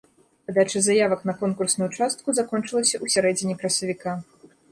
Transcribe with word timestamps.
Падача 0.45 0.79
заявак 0.85 1.21
на 1.31 1.35
конкурсную 1.41 1.89
частку 1.97 2.35
закончылася 2.39 2.97
ў 3.03 3.17
сярэдзіне 3.17 3.53
красавіка. 3.63 4.17